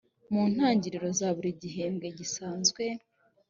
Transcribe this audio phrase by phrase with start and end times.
[0.31, 2.83] mu ntangiriro za buri gihembwe gisanzwe